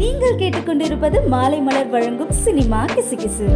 நீங்கள் 0.00 0.38
கேட்டுக்கொண்டிருப்பது 0.40 1.18
மாலை 1.32 1.58
மலர் 1.60 1.88
வழங்கும் 1.88 2.32
சினிமா 2.44 2.84
கிசுகிசு. 2.84 3.46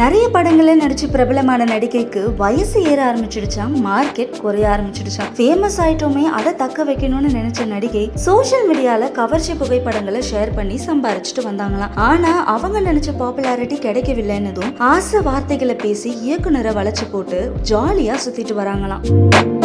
நிறைய 0.00 0.28
படங்களில் 0.28 0.80
நடிச்சு 0.80 1.06
பிரபலமான 1.10 1.64
நடிகைக்கு 1.64 2.34
வயசு 2.36 2.82
ஏற 2.82 3.12
ஆரம்பிச்சிடுச்சாம் 3.12 3.72
மார்க்கெட் 3.86 4.38
குறைய 4.40 4.68
ஆரம்பிச்சிடுச்சாம் 4.74 5.32
ஃபேமஸ் 5.36 5.78
ஆயிட்டோமே 5.84 6.22
அதை 6.22 6.54
தக்க 6.54 6.84
வைக்கணும்னு 6.84 7.30
நினைச்ச 7.38 7.66
நடிகை 7.66 8.10
சோஷியல் 8.14 8.66
மீடியால 8.70 9.10
கவர்ச்சி 9.12 9.54
புகைப்படங்களை 9.54 10.22
ஷேர் 10.32 10.54
பண்ணி 10.54 10.78
சம்பாரிச்சிட்டு 10.86 11.44
வந்தாங்களாம். 11.50 11.94
ஆனா 11.94 12.44
அவங்க 12.44 12.80
நினைச்ச 12.80 13.12
பாப்புலாரிட்டி 13.18 13.78
கிடைக்கவில்லைன்னதும் 13.88 14.74
ஆசை 14.78 15.20
வார்த்தைகளை 15.20 15.74
பேசி 15.74 16.12
இயக்குனரை 16.28 16.74
வளைச்சு 16.80 17.06
போட்டு 17.10 17.52
ஜாலியா 17.70 18.16
சுத்திட்டு 18.26 18.56
வராங்களாம். 18.62 19.57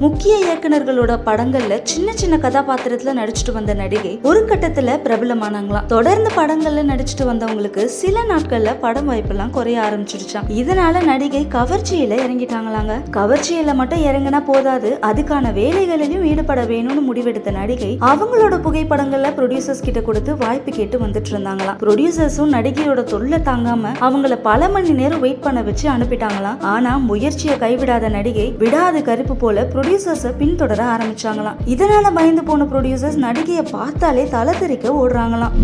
முக்கிய 0.00 0.34
இயக்குனர்களோட 0.44 1.12
படங்கள்ல 1.24 1.80
சின்ன 1.82 2.12
சின்ன 2.12 2.36
கதாபாத்திரத்துல 2.36 3.12
நடிச்சிட்டு 3.18 3.52
வந்த 3.52 3.74
நடிகை 3.74 4.20
ஒரு 4.22 4.46
கட்டத்துல 4.46 4.94
பிரபலமானாங்களாம். 5.04 5.86
தொடர்ந்து 5.86 6.30
படங்கள்ல 6.36 6.82
நடிச்சிட்டு 6.90 7.24
வந்தவங்களுக்கு 7.24 7.84
சில 7.84 8.20
நாட்கள்ல 8.28 8.80
படம் 8.80 9.10
வாய்ப்பெல்லாம் 9.10 9.50
குறைய 9.50 9.80
ஆரம்பிச்சிருச்சான் 9.80 10.46
இதனால 10.48 11.02
நடிகை 11.04 11.46
கவர்ச்சியில 11.52 12.16
இறங்கிட்டாங்களாங்க. 12.24 12.96
கவர்ச்சியில 13.10 13.74
மட்டும் 13.74 14.04
இறங்கினா 14.04 14.44
போதாது 14.44 14.98
அதுக்கான 15.02 15.52
வேலைகளிலும் 15.52 16.24
ஈடுபட 16.24 16.64
வேணும்னு 16.64 17.04
முடிவெடுத்த 17.10 17.50
நடிகை 17.50 17.98
அவங்களோட 18.00 18.58
புகைப்படங்கள்ல 18.60 19.34
ப்ரொடியூசர்ஸ் 19.36 19.84
கிட்ட 19.84 20.00
கொடுத்து 20.00 20.36
வாய்ப்பு 20.36 20.72
கேட்டு 20.72 20.98
வந்துட்டு 20.98 21.32
இருந்தாங்களாம். 21.32 21.78
ப்ரொடியூசர்ஸும் 21.82 22.54
நடிகையோட 22.56 23.04
தொல்லை 23.04 23.38
தாங்காம 23.38 23.94
அவங்கள 24.00 24.40
பல 24.42 24.68
மணி 24.68 24.90
நேரம் 24.90 25.20
வெயிட் 25.20 25.42
பண்ண 25.42 25.62
வச்சு 25.62 25.90
அனுப்பிட்டாங்களாம். 25.90 26.60
ஆனா 26.60 26.96
முயற்சியை 26.96 27.58
கைவிடாத 27.58 28.08
நடிகை 28.08 28.54
விடாத 28.58 29.02
கருப்பு 29.02 29.36
போல 29.36 29.88
ப்ரொடியூசர்ஸை 29.90 30.30
பின்தொடர 30.40 30.82
ஆரம்பிச்சாங்களாம். 30.94 31.56
இதனால 31.66 32.10
பயந்து 32.14 32.42
போன 32.44 32.64
ப்ரொடியூசர்ஸ் 32.64 33.16
நடிகையை 33.26 33.64
பார்த்தாலே 33.70 34.28
தலை 34.28 34.58
தெறிக்க 34.58 34.88
ஓடுறாங்களாம். 35.00 35.54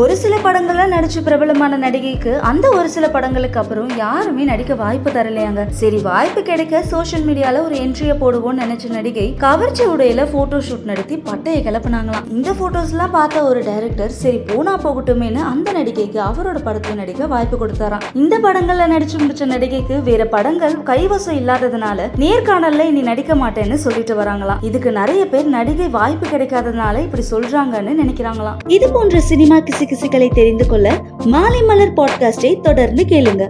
ஒரு 0.00 0.14
சில 0.22 0.34
படங்கள்லாம் 0.36 0.92
நடிச்சு 0.94 1.20
பிரபலமான 1.26 1.76
நடிகைக்கு 1.84 2.32
அந்த 2.48 2.66
ஒரு 2.78 2.88
சில 2.94 3.06
படங்களுக்கு 3.14 3.58
அப்புறம் 3.60 3.90
யாருமே 3.96 4.42
நடிக்க 4.50 4.72
வாய்ப்பு 4.74 5.10
தரலையாங்க. 5.10 5.62
சரி 5.80 5.98
வாய்ப்பு 6.08 6.40
கிடைக்க 6.48 6.82
சோஷியல் 6.82 7.24
மீடியால 7.28 7.62
ஒரு 7.66 7.76
என்ட்ரியை 7.84 8.14
போடுவோம்னு 8.22 8.62
நினைச்ச 8.64 8.88
நடிகை 8.96 9.24
கவர்ச்சி 9.44 9.84
உடையில 9.84 10.26
போட்டோ 10.32 10.58
ஷூட் 10.66 10.84
நடத்தி 10.90 11.16
பட்டையை 11.28 11.60
கிளப்பினாங்களாம். 11.68 12.28
இந்த 12.36 12.52
போட்டோஸ் 12.60 12.92
எல்லாம் 12.94 13.14
பார்த்த 13.16 13.44
ஒரு 13.44 13.62
டைரக்டர் 13.68 14.12
சரி 14.18 14.40
போனா 14.50 14.74
போகட்டுமேனு 14.84 15.40
அந்த 15.52 15.72
நடிகைக்கு 15.78 16.20
அவரோட 16.28 16.60
படத்துல 16.68 16.98
நடிக்க 17.00 17.30
வாய்ப்பு 17.34 17.58
கொடுத்தாராம். 17.62 18.04
இந்த 18.22 18.38
படங்கள்ல 18.46 18.88
நடிச்சு 18.94 19.18
முடிச்ச 19.24 19.48
நடிகைக்கு 19.54 19.98
வேற 20.10 20.26
படங்கள் 20.36 20.76
கைவசம் 20.90 21.40
இல்லாததுனால 21.40 22.08
நேர்காணல்ல 22.24 22.88
இனி 22.92 23.04
நடிக்க 23.10 23.34
மாட்டேன்னு 23.34 23.80
சொல்லிட்டு 23.86 24.16
வராங்களாம். 24.22 24.62
இதுக்கு 24.70 24.92
நிறைய 25.00 25.24
பேர் 25.34 25.50
நடிகை 25.56 25.88
வாய்ப்பு 25.98 26.28
கிடைக்காததுனால 26.36 27.04
இப்படி 27.08 27.26
சொல்றாங்கன்னு 27.34 27.98
நினைக்கிறாங்களாம். 28.04 28.60
இது 28.78 28.92
போன்ற 28.98 29.20
சினிமா 29.32 29.56
கிசுகளை 29.90 30.28
தெரிந்து 30.32 30.66
கொள்ள 30.66 31.02
மாலை 31.24 31.62
மலர் 31.62 31.92
பாட்காஸ்டை 31.92 32.60
தொடர்ந்து 32.60 33.04
கேளுங்க. 33.04 33.44